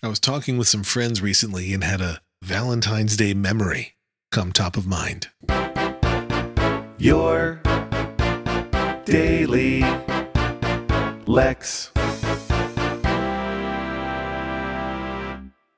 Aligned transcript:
I 0.00 0.06
was 0.06 0.20
talking 0.20 0.58
with 0.58 0.68
some 0.68 0.84
friends 0.84 1.20
recently 1.20 1.74
and 1.74 1.82
had 1.82 2.00
a 2.00 2.20
Valentine's 2.40 3.16
Day 3.16 3.34
memory 3.34 3.94
come 4.30 4.52
top 4.52 4.76
of 4.76 4.86
mind. 4.86 5.26
Your 6.98 7.60
daily 9.04 9.80
Lex. 11.26 11.90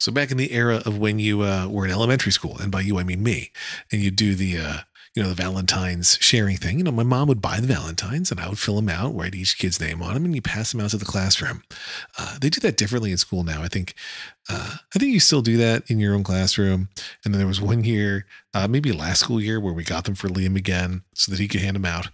So 0.00 0.12
back 0.12 0.30
in 0.30 0.36
the 0.36 0.52
era 0.52 0.82
of 0.84 0.98
when 0.98 1.18
you 1.18 1.40
uh, 1.40 1.66
were 1.68 1.86
in 1.86 1.90
elementary 1.90 2.32
school, 2.32 2.58
and 2.58 2.70
by 2.70 2.82
you 2.82 2.98
I 2.98 3.04
mean 3.04 3.22
me, 3.22 3.52
and 3.90 4.02
you 4.02 4.10
do 4.10 4.34
the 4.34 4.58
uh, 4.58 4.76
you 5.14 5.22
know 5.22 5.28
the 5.28 5.34
Valentine's 5.34 6.16
sharing 6.20 6.56
thing. 6.56 6.78
You 6.78 6.84
know, 6.84 6.92
my 6.92 7.02
mom 7.02 7.28
would 7.28 7.42
buy 7.42 7.58
the 7.58 7.66
Valentines, 7.66 8.30
and 8.30 8.40
I 8.40 8.48
would 8.48 8.58
fill 8.58 8.76
them 8.76 8.88
out, 8.88 9.14
write 9.14 9.34
each 9.34 9.58
kid's 9.58 9.80
name 9.80 10.02
on 10.02 10.14
them, 10.14 10.24
and 10.24 10.34
you 10.34 10.42
pass 10.42 10.70
them 10.70 10.80
out 10.80 10.90
to 10.90 10.98
the 10.98 11.04
classroom. 11.04 11.62
Uh, 12.18 12.38
they 12.40 12.48
do 12.48 12.60
that 12.60 12.76
differently 12.76 13.10
in 13.10 13.16
school 13.16 13.42
now. 13.42 13.62
I 13.62 13.68
think 13.68 13.94
uh, 14.48 14.76
I 14.94 14.98
think 14.98 15.12
you 15.12 15.20
still 15.20 15.42
do 15.42 15.56
that 15.56 15.90
in 15.90 15.98
your 15.98 16.14
own 16.14 16.22
classroom. 16.22 16.88
And 17.24 17.34
then 17.34 17.38
there 17.40 17.48
was 17.48 17.60
one 17.60 17.84
year, 17.84 18.26
uh, 18.54 18.68
maybe 18.68 18.92
last 18.92 19.20
school 19.20 19.40
year, 19.40 19.60
where 19.60 19.74
we 19.74 19.84
got 19.84 20.04
them 20.04 20.14
for 20.14 20.28
Liam 20.28 20.56
again 20.56 21.02
so 21.14 21.30
that 21.30 21.40
he 21.40 21.48
could 21.48 21.60
hand 21.60 21.76
them 21.76 21.84
out. 21.84 22.08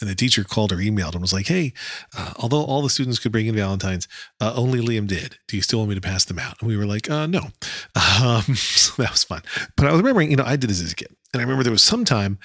And 0.00 0.10
the 0.10 0.14
teacher 0.14 0.42
called 0.42 0.72
or 0.72 0.76
emailed 0.76 1.12
and 1.12 1.22
was 1.22 1.32
like, 1.32 1.46
"Hey, 1.46 1.72
uh, 2.16 2.32
although 2.36 2.64
all 2.64 2.82
the 2.82 2.90
students 2.90 3.18
could 3.18 3.32
bring 3.32 3.46
in 3.46 3.54
Valentines, 3.54 4.08
uh, 4.40 4.52
only 4.54 4.80
Liam 4.80 5.06
did. 5.06 5.38
Do 5.46 5.56
you 5.56 5.62
still 5.62 5.78
want 5.78 5.90
me 5.90 5.94
to 5.94 6.00
pass 6.00 6.24
them 6.24 6.38
out?" 6.38 6.56
And 6.60 6.68
we 6.68 6.76
were 6.76 6.86
like, 6.86 7.08
uh, 7.08 7.26
"No." 7.26 7.52
Um, 7.94 8.42
so 8.54 9.02
that 9.02 9.12
was 9.12 9.24
fun. 9.24 9.42
But 9.76 9.86
I 9.86 9.92
was 9.92 10.00
remembering, 10.00 10.30
you 10.30 10.36
know, 10.36 10.44
I 10.44 10.56
did 10.56 10.70
this 10.70 10.82
as 10.82 10.92
a 10.92 10.96
kid, 10.96 11.14
and 11.32 11.40
I 11.40 11.44
remember 11.44 11.62
there 11.62 11.72
was 11.72 11.84
some 11.84 12.04
time 12.04 12.38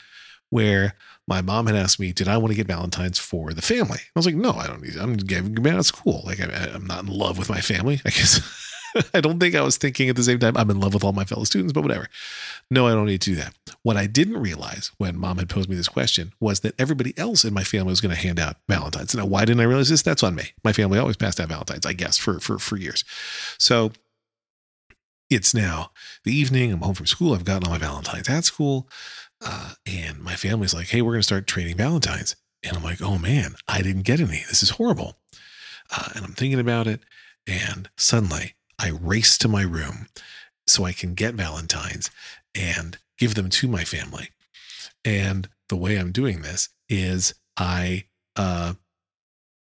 where 0.49 0.95
my 1.27 1.41
mom 1.41 1.67
had 1.67 1.75
asked 1.75 1.99
me, 1.99 2.12
"Did 2.12 2.27
I 2.27 2.38
want 2.38 2.52
to 2.52 2.58
get 2.58 2.67
Valentines 2.67 3.20
for 3.20 3.53
the 3.53 3.62
family?" 3.62 3.99
I 3.99 4.20
was 4.20 4.25
like, 4.25 4.35
"No, 4.35 4.52
I 4.52 4.67
don't 4.67 4.81
need. 4.81 4.98
I'm 4.98 5.16
giving 5.16 5.55
them 5.55 5.67
out 5.67 5.80
of 5.80 5.85
school. 5.85 6.23
Like 6.25 6.39
I, 6.39 6.72
I'm 6.73 6.85
not 6.85 7.03
in 7.03 7.08
love 7.08 7.38
with 7.38 7.49
my 7.49 7.62
family. 7.62 8.02
I 8.05 8.09
guess." 8.09 8.41
I 9.13 9.22
don't 9.22 9.39
think 9.39 9.55
I 9.55 9.62
was 9.62 9.77
thinking 9.77 10.09
at 10.09 10.16
the 10.16 10.23
same 10.23 10.39
time, 10.39 10.58
I'm 10.58 10.70
in 10.70 10.80
love 10.80 10.94
with 10.94 11.03
all 11.03 11.13
my 11.13 11.25
fellow 11.25 11.44
students, 11.44 11.73
but 11.73 11.84
whatever. 11.84 12.08
No, 12.72 12.88
I 12.88 12.91
don't 12.91 13.06
need 13.06 13.22
to 13.22 13.31
do 13.31 13.36
that. 13.36 13.53
What 13.84 13.97
I 13.97 14.08
didn't 14.08 14.38
realize 14.38 14.91
when 14.97 15.17
mom 15.17 15.38
had 15.38 15.50
posed 15.50 15.69
me 15.69 15.75
this 15.75 15.88
question 15.88 16.34
was 16.39 16.61
that 16.61 16.73
everybody 16.80 17.16
else 17.17 17.45
in 17.45 17.53
my 17.53 17.63
family 17.63 17.91
was 17.91 18.02
going 18.02 18.16
to 18.16 18.22
hand 18.22 18.39
out 18.39 18.58
Valentines. 18.67 19.16
Now, 19.16 19.25
why 19.25 19.45
didn't 19.45 19.61
I 19.61 19.66
realize 19.66 19.89
this? 19.89 20.02
That's 20.02 20.23
on 20.23 20.36
me. 20.36 20.53
My 20.63 20.73
family 20.73 21.00
always 21.00 21.17
passed 21.17 21.39
out 21.39 21.50
Valentines, 21.50 21.86
I 21.86 21.94
guess, 21.94 22.17
for 22.17 22.39
for 22.39 22.58
for 22.59 22.78
years. 22.78 23.03
So 23.58 23.91
it's 25.30 25.53
now 25.53 25.91
the 26.23 26.33
evening. 26.33 26.72
I'm 26.72 26.81
home 26.81 26.95
from 26.95 27.05
school. 27.05 27.33
I've 27.33 27.45
gotten 27.45 27.66
all 27.66 27.73
my 27.73 27.77
Valentines 27.77 28.30
at 28.30 28.45
school. 28.45 28.88
Uh, 29.41 29.73
and 29.85 30.19
my 30.19 30.35
family's 30.35 30.73
like, 30.73 30.88
hey, 30.88 31.02
we're 31.02 31.13
going 31.13 31.19
to 31.19 31.23
start 31.23 31.47
trading 31.47 31.77
Valentines. 31.77 32.35
And 32.63 32.75
I'm 32.75 32.83
like, 32.83 33.02
oh 33.02 33.17
man, 33.17 33.55
I 33.67 33.81
didn't 33.81 34.02
get 34.02 34.19
any. 34.19 34.44
This 34.50 34.63
is 34.63 34.72
horrible. 34.72 35.17
Uh, 35.95 36.09
and 36.16 36.25
I'm 36.25 36.33
thinking 36.33 36.59
about 36.59 36.88
it. 36.88 37.02
And 37.47 37.89
suddenly 37.97 38.55
I 38.77 38.89
race 38.89 39.38
to 39.39 39.47
my 39.47 39.61
room 39.61 40.07
so 40.67 40.83
I 40.83 40.91
can 40.91 41.13
get 41.13 41.35
Valentines 41.35 42.11
and 42.53 42.97
give 43.17 43.35
them 43.35 43.50
to 43.50 43.67
my 43.67 43.83
family. 43.83 44.30
And 45.05 45.47
the 45.69 45.77
way 45.77 45.95
I'm 45.95 46.11
doing 46.11 46.41
this 46.41 46.69
is 46.89 47.33
I, 47.57 48.05
uh, 48.35 48.73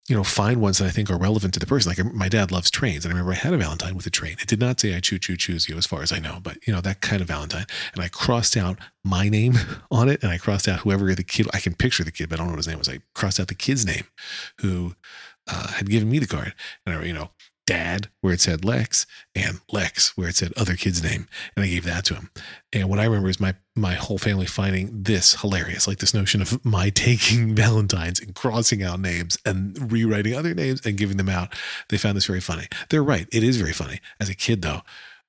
you 0.08 0.16
know, 0.16 0.24
find 0.24 0.60
ones 0.60 0.78
that 0.78 0.86
I 0.86 0.90
think 0.90 1.10
are 1.10 1.18
relevant 1.18 1.52
to 1.54 1.60
the 1.60 1.66
person. 1.66 1.90
Like 1.90 2.14
my 2.14 2.28
dad 2.28 2.50
loves 2.50 2.70
trains, 2.70 3.04
and 3.04 3.12
I 3.12 3.16
remember 3.16 3.32
I 3.32 3.36
had 3.36 3.52
a 3.52 3.58
Valentine 3.58 3.94
with 3.94 4.06
a 4.06 4.10
train. 4.10 4.36
It 4.40 4.48
did 4.48 4.58
not 4.58 4.80
say 4.80 4.96
"I 4.96 5.00
choo 5.00 5.18
choo 5.18 5.36
choose 5.36 5.68
you," 5.68 5.76
as 5.76 5.86
far 5.86 6.02
as 6.02 6.12
I 6.12 6.18
know, 6.18 6.38
but 6.42 6.66
you 6.66 6.72
know 6.72 6.80
that 6.80 7.02
kind 7.02 7.20
of 7.20 7.28
Valentine. 7.28 7.66
And 7.94 8.02
I 8.02 8.08
crossed 8.08 8.56
out 8.56 8.78
my 9.04 9.28
name 9.28 9.54
on 9.90 10.08
it, 10.08 10.22
and 10.22 10.32
I 10.32 10.38
crossed 10.38 10.66
out 10.66 10.80
whoever 10.80 11.14
the 11.14 11.22
kid. 11.22 11.48
I 11.52 11.60
can 11.60 11.74
picture 11.74 12.04
the 12.04 12.10
kid, 12.10 12.30
but 12.30 12.36
I 12.36 12.38
don't 12.38 12.46
know 12.46 12.52
what 12.52 12.60
his 12.60 12.68
name 12.68 12.78
was. 12.78 12.88
I 12.88 13.00
crossed 13.14 13.38
out 13.38 13.48
the 13.48 13.54
kid's 13.54 13.84
name, 13.84 14.04
who 14.60 14.94
uh, 15.46 15.68
had 15.68 15.90
given 15.90 16.10
me 16.10 16.18
the 16.18 16.26
card, 16.26 16.54
and 16.86 16.94
I, 16.94 17.04
you 17.04 17.12
know, 17.12 17.30
dad 17.68 18.08
where 18.22 18.32
it 18.32 18.40
said 18.40 18.64
Lex 18.64 19.06
and 19.34 19.60
Lex 19.70 20.16
where 20.16 20.30
it 20.30 20.36
said 20.36 20.54
other 20.56 20.74
kid's 20.74 21.02
name. 21.02 21.28
And 21.54 21.62
I 21.62 21.68
gave 21.68 21.84
that 21.84 22.06
to 22.06 22.14
him. 22.14 22.30
And 22.72 22.88
what 22.88 22.98
I 22.98 23.04
remember 23.04 23.28
is 23.28 23.38
my 23.38 23.54
my 23.76 23.92
whole 23.92 24.16
family 24.16 24.46
finding 24.46 25.02
this 25.02 25.38
hilarious, 25.42 25.86
like 25.86 25.98
this 25.98 26.14
notion 26.14 26.40
of 26.40 26.64
my 26.64 26.88
taking 26.94 27.54
Valentine's 27.54 28.20
and 28.20 28.34
crossing 28.34 28.82
out 28.82 29.00
names 29.00 29.36
and 29.44 29.92
rewriting 29.92 30.34
other 30.34 30.54
names 30.54 30.84
and 30.86 30.96
giving 30.96 31.18
them 31.18 31.28
out. 31.28 31.54
They 31.90 31.98
found 31.98 32.16
this 32.16 32.24
very 32.24 32.40
funny. 32.40 32.68
They're 32.88 33.04
right. 33.04 33.28
It 33.30 33.44
is 33.44 33.58
very 33.58 33.74
funny. 33.74 34.00
As 34.18 34.30
a 34.30 34.34
kid 34.34 34.62
though, 34.62 34.80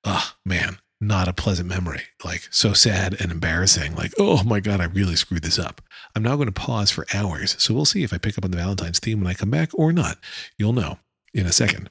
oh 0.05 0.31
man, 0.45 0.77
not 1.01 1.27
a 1.27 1.33
pleasant 1.33 1.67
memory. 1.67 2.03
Like 2.23 2.47
so 2.51 2.71
sad 2.71 3.19
and 3.19 3.33
embarrassing. 3.33 3.95
Like, 3.95 4.13
oh 4.17 4.45
my 4.45 4.61
God, 4.61 4.79
I 4.79 4.85
really 4.85 5.17
screwed 5.17 5.43
this 5.43 5.59
up. 5.59 5.81
I'm 6.15 6.23
now 6.23 6.37
going 6.37 6.47
to 6.47 6.53
pause 6.53 6.89
for 6.89 7.05
hours. 7.13 7.57
So 7.59 7.73
we'll 7.73 7.83
see 7.83 8.03
if 8.03 8.13
I 8.13 8.17
pick 8.17 8.37
up 8.37 8.45
on 8.45 8.51
the 8.51 8.57
Valentine's 8.57 8.99
theme 8.99 9.19
when 9.19 9.27
I 9.27 9.33
come 9.33 9.51
back 9.51 9.71
or 9.73 9.91
not. 9.91 10.17
You'll 10.57 10.71
know 10.71 10.99
in 11.33 11.45
a 11.45 11.51
second. 11.51 11.89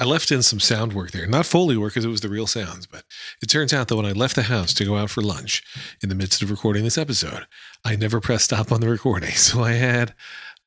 I 0.00 0.04
left 0.04 0.32
in 0.32 0.42
some 0.42 0.60
sound 0.60 0.94
work 0.94 1.10
there, 1.10 1.26
not 1.26 1.44
Foley 1.44 1.76
work 1.76 1.92
because 1.92 2.06
it 2.06 2.08
was 2.08 2.22
the 2.22 2.30
real 2.30 2.46
sounds, 2.46 2.86
but 2.86 3.04
it 3.42 3.48
turns 3.50 3.74
out 3.74 3.88
that 3.88 3.96
when 3.96 4.06
I 4.06 4.12
left 4.12 4.34
the 4.34 4.44
house 4.44 4.72
to 4.74 4.86
go 4.86 4.96
out 4.96 5.10
for 5.10 5.20
lunch 5.20 5.62
in 6.02 6.08
the 6.08 6.14
midst 6.14 6.40
of 6.40 6.50
recording 6.50 6.84
this 6.84 6.96
episode, 6.96 7.46
I 7.84 7.96
never 7.96 8.18
pressed 8.18 8.46
stop 8.46 8.72
on 8.72 8.80
the 8.80 8.88
recording. 8.88 9.32
So 9.50 9.62
I 9.62 9.72
had, 9.72 10.14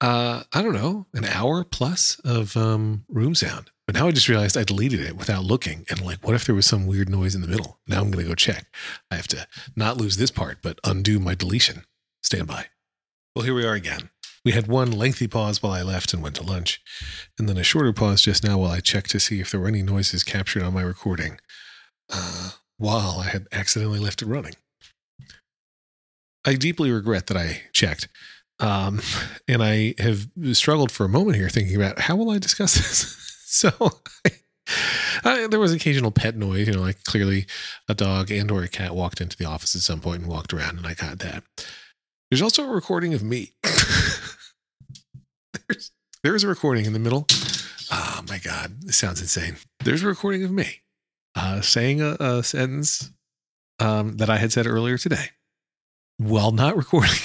uh, 0.02 0.44
I 0.54 0.62
don't 0.62 0.76
know, 0.76 1.08
an 1.16 1.26
hour 1.26 1.64
plus 1.64 2.20
of 2.24 2.56
um, 2.56 3.06
room 3.08 3.34
sound. 3.34 3.72
But 3.88 3.96
now 3.96 4.08
I 4.08 4.12
just 4.12 4.30
realized 4.30 4.56
I 4.56 4.64
deleted 4.64 5.00
it 5.00 5.18
without 5.18 5.46
looking. 5.46 5.86
And 5.90 6.06
like, 6.06 6.24
what 6.24 6.36
if 6.36 6.46
there 6.46 6.54
was 6.54 6.68
some 6.68 6.86
weird 6.86 7.10
noise 7.10 7.34
in 7.34 7.42
the 7.42 7.48
middle? 7.48 7.80
Now 7.88 8.02
I'm 8.02 8.12
going 8.12 8.24
to 8.24 8.30
go 8.30 8.36
check. 8.36 8.68
I 9.10 9.16
have 9.16 9.28
to 9.30 9.48
not 9.76 9.98
lose 9.98 10.18
this 10.18 10.32
part, 10.32 10.60
but 10.62 10.80
undo 10.84 11.18
my 11.18 11.34
deletion. 11.34 11.86
Stand 12.22 12.48
by. 12.48 12.68
Well, 13.36 13.46
here 13.46 13.56
we 13.56 13.66
are 13.66 13.74
again. 13.74 14.12
We 14.46 14.52
had 14.52 14.68
one 14.68 14.92
lengthy 14.92 15.28
pause 15.28 15.64
while 15.64 15.72
I 15.72 15.84
left 15.84 16.14
and 16.14 16.22
went 16.22 16.36
to 16.36 16.44
lunch, 16.44 16.82
and 17.40 17.48
then 17.48 17.58
a 17.58 17.64
shorter 17.64 17.94
pause 17.94 18.22
just 18.22 18.44
now 18.44 18.58
while 18.58 18.72
I 18.72 18.82
checked 18.82 19.12
to 19.12 19.20
see 19.20 19.40
if 19.40 19.50
there 19.50 19.60
were 19.60 19.68
any 19.68 19.82
noises 19.82 20.24
captured 20.24 20.64
on 20.64 20.74
my 20.74 20.82
recording 20.82 21.40
uh, 22.12 22.52
while 22.78 23.20
I 23.20 23.30
had 23.30 23.48
accidentally 23.54 24.00
left 24.00 24.22
it 24.22 24.26
running. 24.26 24.56
I 26.46 26.56
deeply 26.56 26.92
regret 26.92 27.28
that 27.28 27.38
I 27.38 27.62
checked. 27.72 28.10
Um, 28.60 29.02
and 29.48 29.64
I 29.64 29.96
have 29.98 30.28
struggled 30.52 30.92
for 30.92 31.06
a 31.06 31.10
moment 31.10 31.38
here 31.38 31.50
thinking 31.50 31.76
about 31.76 32.00
how 32.00 32.16
will 32.16 32.30
I 32.30 32.38
discuss 32.38 32.74
this? 32.78 33.20
so 33.46 33.72
I, 35.24 35.48
there 35.48 35.60
was 35.60 35.74
occasional 35.74 36.12
pet 36.12 36.36
noise, 36.36 36.68
you 36.68 36.74
know, 36.74 36.82
like 36.82 37.04
clearly 37.04 37.46
a 37.88 37.94
dog 37.94 38.32
and 38.32 38.52
or 38.52 38.64
a 38.64 38.68
cat 38.68 38.96
walked 38.96 39.22
into 39.22 39.38
the 39.38 39.46
office 39.46 39.76
at 39.76 39.82
some 39.82 40.02
point 40.02 40.22
and 40.24 40.30
walked 40.30 40.54
around 40.54 40.78
and 40.78 40.88
I 40.88 40.96
got 40.96 41.20
that. 41.20 41.44
There's 42.30 42.42
also 42.42 42.64
a 42.64 42.74
recording 42.74 43.14
of 43.14 43.24
me. 43.24 43.54
there's, 45.68 45.92
there's 46.24 46.44
a 46.44 46.48
recording 46.48 46.86
in 46.86 46.94
the 46.94 47.00
middle. 47.00 47.28
Oh 47.92 48.22
my 48.30 48.40
God, 48.40 48.82
this 48.82 48.98
sounds 48.98 49.22
insane. 49.22 49.58
There's 49.84 50.04
a 50.04 50.08
recording 50.08 50.44
of 50.44 50.52
me 50.52 50.82
uh, 51.36 51.62
saying 51.62 52.02
a, 52.02 52.16
a 52.20 52.44
sentence 52.44 53.12
um, 53.80 54.18
that 54.18 54.30
I 54.30 54.38
had 54.38 54.52
said 54.52 54.68
earlier 54.68 54.98
today 54.98 55.30
while 56.18 56.52
not 56.52 56.76
recording. 56.78 57.16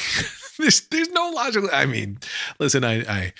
there's, 0.58 0.80
there's 0.88 1.10
no 1.10 1.30
logical. 1.30 1.68
I 1.72 1.86
mean, 1.86 2.18
listen, 2.58 2.84
I 2.84 3.00
I, 3.02 3.32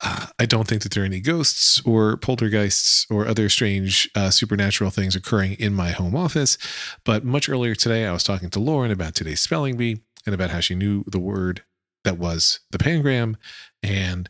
uh, 0.00 0.26
I 0.38 0.46
don't 0.46 0.66
think 0.66 0.82
that 0.82 0.92
there 0.92 1.02
are 1.02 1.06
any 1.06 1.20
ghosts 1.20 1.80
or 1.84 2.16
poltergeists 2.16 3.06
or 3.10 3.26
other 3.26 3.48
strange 3.48 4.10
uh, 4.14 4.30
supernatural 4.30 4.90
things 4.90 5.16
occurring 5.16 5.54
in 5.54 5.74
my 5.74 5.90
home 5.90 6.16
office. 6.16 6.58
But 7.04 7.24
much 7.24 7.48
earlier 7.48 7.74
today, 7.74 8.06
I 8.06 8.12
was 8.12 8.24
talking 8.24 8.50
to 8.50 8.60
Lauren 8.60 8.90
about 8.90 9.14
today's 9.14 9.40
spelling 9.40 9.76
bee 9.76 10.00
and 10.26 10.34
about 10.34 10.50
how 10.50 10.60
she 10.60 10.74
knew 10.74 11.04
the 11.06 11.20
word 11.20 11.62
that 12.04 12.18
was 12.18 12.60
the 12.70 12.78
pangram. 12.78 13.36
And 13.82 14.28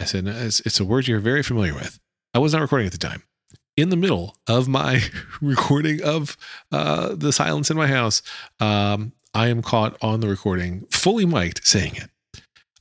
I 0.00 0.04
said, 0.04 0.26
it's, 0.26 0.60
it's 0.60 0.80
a 0.80 0.84
word 0.84 1.08
you're 1.08 1.20
very 1.20 1.42
familiar 1.42 1.74
with. 1.74 1.98
I 2.32 2.38
was 2.38 2.52
not 2.52 2.62
recording 2.62 2.86
at 2.86 2.92
the 2.92 2.98
time. 2.98 3.22
In 3.76 3.88
the 3.88 3.96
middle 3.96 4.36
of 4.46 4.68
my 4.68 5.02
recording 5.40 6.02
of 6.02 6.36
uh, 6.70 7.14
the 7.14 7.32
silence 7.32 7.70
in 7.70 7.76
my 7.76 7.88
house, 7.88 8.22
um, 8.60 9.12
I 9.34 9.48
am 9.48 9.62
caught 9.62 9.96
on 10.00 10.20
the 10.20 10.28
recording, 10.28 10.86
fully 10.90 11.26
mic'd, 11.26 11.66
saying 11.66 11.96
it. 11.96 12.10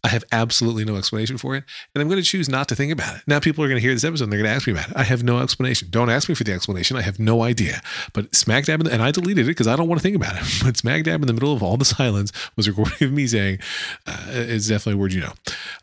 I 0.03 0.09
have 0.09 0.25
absolutely 0.33 0.83
no 0.83 0.97
explanation 0.97 1.37
for 1.37 1.55
it. 1.55 1.63
And 1.95 2.01
I'm 2.01 2.09
going 2.09 2.21
to 2.21 2.27
choose 2.27 2.49
not 2.49 2.67
to 2.67 2.75
think 2.75 2.91
about 2.91 3.15
it. 3.15 3.21
Now, 3.25 3.39
people 3.39 3.63
are 3.63 3.67
going 3.67 3.77
to 3.77 3.81
hear 3.81 3.93
this 3.93 4.03
episode 4.03 4.25
and 4.25 4.33
they're 4.33 4.39
going 4.39 4.49
to 4.49 4.55
ask 4.55 4.67
me 4.67 4.73
about 4.73 4.89
it. 4.89 4.97
I 4.97 5.03
have 5.03 5.23
no 5.23 5.39
explanation. 5.39 5.87
Don't 5.91 6.09
ask 6.09 6.27
me 6.27 6.35
for 6.35 6.43
the 6.43 6.51
explanation. 6.51 6.97
I 6.97 7.01
have 7.01 7.19
no 7.19 7.41
idea. 7.41 7.81
But 8.11 8.35
smack 8.35 8.65
dab 8.65 8.81
in 8.81 8.87
the, 8.87 8.93
and 8.93 9.01
I 9.01 9.11
deleted 9.11 9.45
it 9.45 9.49
because 9.49 9.67
I 9.67 9.77
don't 9.77 9.87
want 9.87 10.01
to 10.01 10.03
think 10.03 10.15
about 10.15 10.35
it. 10.35 10.43
But 10.63 10.77
smack 10.77 11.03
dab 11.03 11.21
in 11.21 11.27
the 11.27 11.33
middle 11.33 11.53
of 11.53 11.63
all 11.63 11.77
the 11.77 11.85
silence 11.85 12.31
was 12.55 12.67
recording 12.67 13.07
of 13.07 13.13
me 13.13 13.27
saying, 13.27 13.59
uh, 14.05 14.25
it's 14.29 14.67
definitely 14.67 14.93
a 14.93 15.01
word 15.01 15.13
you 15.13 15.21
know. 15.21 15.33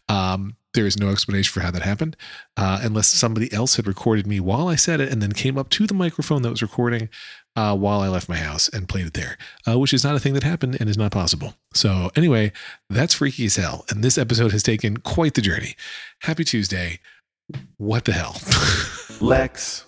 Um, 0.09 0.57
there 0.75 0.87
is 0.87 0.99
no 0.99 1.09
explanation 1.09 1.53
for 1.53 1.61
how 1.61 1.71
that 1.71 1.83
happened, 1.83 2.17
uh, 2.57 2.81
unless 2.83 3.09
somebody 3.09 3.53
else 3.53 3.77
had 3.77 3.87
recorded 3.87 4.27
me 4.27 4.39
while 4.39 4.69
I 4.69 4.77
said 4.77 5.01
it 5.01 5.11
and 5.11 5.21
then 5.21 5.33
came 5.33 5.59
up 5.59 5.69
to 5.71 5.87
the 5.87 5.95
microphone 5.95 6.43
that 6.43 6.51
was 6.51 6.63
recording 6.63 7.09
uh, 7.57 7.77
while 7.77 8.01
I 8.01 8.09
left 8.09 8.29
my 8.29 8.37
house 8.37 8.69
and 8.69 8.89
played 8.89 9.07
it 9.07 9.15
there, 9.15 9.37
uh, 9.69 9.79
which 9.79 9.93
is 9.93 10.05
not 10.05 10.15
a 10.15 10.21
thing 10.21 10.35
that 10.35 10.43
happened 10.43 10.77
and 10.81 10.89
is 10.89 10.99
not 10.99 11.13
possible. 11.13 11.55
So, 11.75 12.11
anyway, 12.17 12.53
that's 12.89 13.15
freaky 13.15 13.47
as 13.47 13.57
hell. 13.57 13.85
And 13.89 14.03
this 14.03 14.19
episode 14.19 14.53
has 14.53 14.63
taken 14.63 14.99
quite 14.99 15.35
the 15.35 15.43
journey. 15.43 15.77
Happy 16.23 16.45
Tuesday. 16.45 17.01
What 17.79 18.05
the 18.05 18.13
hell? 18.13 18.37
Lex. 19.21 19.85